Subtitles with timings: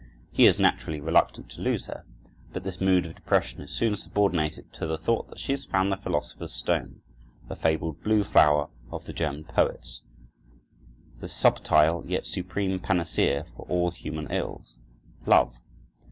[0.31, 2.05] He is naturally reluctant to lose her,
[2.51, 5.91] but this mood of depression is soon subordinated to the thought that she has found
[5.91, 7.03] the philosopher's stone,
[7.47, 10.01] the fabled blue flower of the German poets,
[11.19, 15.53] the subtile, yet supreme panacea for all human ills—love.